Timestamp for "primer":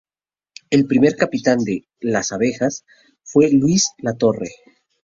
0.87-1.15